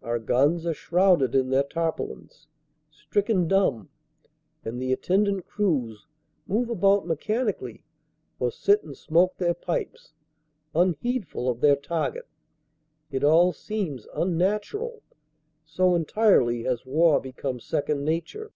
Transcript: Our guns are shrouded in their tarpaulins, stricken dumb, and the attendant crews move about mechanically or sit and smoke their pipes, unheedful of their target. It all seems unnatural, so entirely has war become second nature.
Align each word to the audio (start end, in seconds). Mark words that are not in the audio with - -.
Our 0.00 0.18
guns 0.18 0.64
are 0.64 0.72
shrouded 0.72 1.34
in 1.34 1.50
their 1.50 1.62
tarpaulins, 1.62 2.46
stricken 2.90 3.46
dumb, 3.48 3.90
and 4.64 4.80
the 4.80 4.94
attendant 4.94 5.44
crews 5.44 6.06
move 6.46 6.70
about 6.70 7.06
mechanically 7.06 7.84
or 8.40 8.50
sit 8.50 8.82
and 8.82 8.96
smoke 8.96 9.36
their 9.36 9.52
pipes, 9.52 10.14
unheedful 10.74 11.50
of 11.50 11.60
their 11.60 11.76
target. 11.76 12.26
It 13.10 13.22
all 13.22 13.52
seems 13.52 14.06
unnatural, 14.14 15.02
so 15.66 15.94
entirely 15.94 16.62
has 16.62 16.86
war 16.86 17.20
become 17.20 17.60
second 17.60 18.06
nature. 18.06 18.52